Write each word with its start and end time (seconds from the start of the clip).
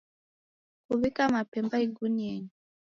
Kuwika 0.85 1.23
mapemba 1.33 1.75
igunienyi. 1.85 2.49